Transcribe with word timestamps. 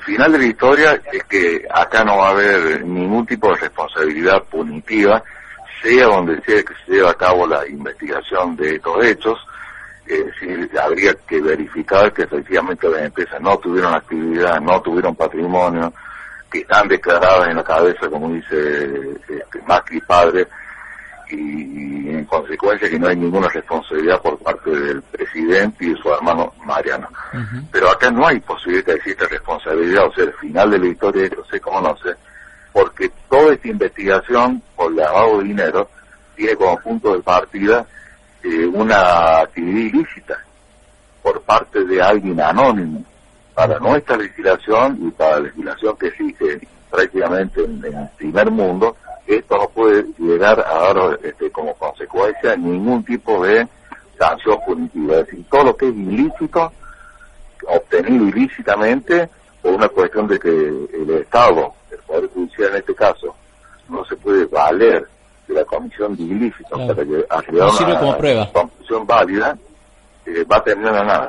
final 0.00 0.32
de 0.32 0.38
la 0.38 0.46
historia 0.46 1.00
es 1.12 1.24
que 1.24 1.66
acá 1.72 2.04
no 2.04 2.18
va 2.18 2.28
a 2.28 2.30
haber 2.32 2.84
ningún 2.84 3.26
tipo 3.26 3.48
de 3.48 3.60
responsabilidad 3.60 4.42
punitiva, 4.44 5.22
sea 5.82 6.06
donde 6.06 6.40
sea 6.42 6.62
que 6.62 6.74
se 6.84 6.92
lleve 6.92 7.08
a 7.08 7.14
cabo 7.14 7.46
la 7.46 7.66
investigación 7.66 8.56
de 8.56 8.76
estos 8.76 9.04
hechos, 9.04 9.38
habría 10.82 11.14
que 11.26 11.40
verificar 11.40 12.12
que 12.12 12.22
efectivamente 12.22 12.88
las 12.88 13.02
empresas 13.02 13.40
no 13.40 13.58
tuvieron 13.58 13.94
actividad, 13.94 14.60
no 14.60 14.80
tuvieron 14.80 15.14
patrimonio, 15.14 15.92
que 16.50 16.60
están 16.60 16.88
declaradas 16.88 17.48
en 17.48 17.56
la 17.56 17.64
cabeza, 17.64 18.08
como 18.08 18.32
dice 18.32 19.18
este, 19.28 19.62
Macri 19.66 20.00
padre, 20.00 20.46
y, 21.30 22.08
en 22.10 22.24
consecuencia 22.24 22.90
que 22.90 22.98
no 22.98 23.06
hay 23.06 23.16
ninguna 23.16 23.48
responsabilidad 23.48 24.20
por 24.20 24.36
parte 24.38 24.70
del 24.70 25.00
presidente 25.02 25.84
y 25.84 25.90
de 25.90 25.96
su 25.96 26.12
hermano 26.12 26.52
Mariano. 26.64 27.08
Acá 28.00 28.10
no 28.10 28.26
hay 28.26 28.40
posibilidad 28.40 28.86
de 28.86 28.94
exista 28.94 29.26
responsabilidad, 29.26 30.06
o 30.06 30.14
sea, 30.14 30.24
el 30.24 30.32
final 30.34 30.70
de 30.70 30.78
la 30.78 30.86
historia, 30.86 31.28
no 31.28 31.80
no 31.82 31.96
sé, 31.98 32.14
porque 32.72 33.10
toda 33.28 33.52
esta 33.52 33.68
investigación 33.68 34.62
por 34.74 34.94
lavado 34.94 35.38
de 35.38 35.44
dinero 35.44 35.88
tiene 36.34 36.56
como 36.56 36.80
punto 36.80 37.14
de 37.14 37.22
partida 37.22 37.86
eh, 38.42 38.64
una 38.64 39.40
actividad 39.40 39.98
ilícita 39.98 40.38
por 41.22 41.42
parte 41.42 41.84
de 41.84 42.00
alguien 42.00 42.40
anónimo 42.40 43.04
para 43.54 43.78
nuestra 43.78 44.16
legislación 44.16 44.98
y 45.02 45.10
para 45.10 45.32
la 45.32 45.40
legislación 45.40 45.96
que 45.98 46.06
existe 46.06 46.66
prácticamente 46.90 47.62
en, 47.62 47.84
el 47.84 48.08
primer 48.16 48.50
mundo, 48.50 48.96
esto 49.26 49.58
no 49.58 49.68
puede 49.68 50.06
llegar 50.18 50.58
a 50.58 50.94
dar 50.94 51.18
este, 51.22 51.50
como 51.50 51.74
consecuencia 51.74 52.56
ningún 52.56 53.04
tipo 53.04 53.44
de 53.44 53.68
sanción 54.18 54.58
punitiva. 54.66 55.18
Es 55.18 55.26
decir, 55.26 55.44
todo 55.50 55.64
lo 55.64 55.76
que 55.76 55.88
es 55.88 55.94
ilícito, 55.94 56.72
obtenido 57.66 58.28
ilícitamente, 58.28 59.28
por 59.62 59.72
una 59.72 59.88
cuestión 59.88 60.26
de 60.26 60.38
que 60.38 60.48
el 60.48 61.10
Estado, 61.20 61.72
el 61.90 61.98
Poder 61.98 62.30
Judicial 62.32 62.70
en 62.70 62.76
este 62.76 62.94
caso, 62.94 63.34
no 63.88 64.04
se 64.04 64.16
puede 64.16 64.46
valer 64.46 65.06
de 65.46 65.54
la 65.54 65.64
comisión 65.64 66.16
de 66.16 66.22
ilícitos 66.22 66.80
para 66.80 67.04
que 67.04 67.24
una 67.54 68.52
conclusión 68.52 69.06
válida, 69.06 69.58
eh, 70.26 70.44
va 70.50 70.56
a 70.56 70.64
terminar 70.64 70.94
a 70.94 71.04
nada. 71.04 71.28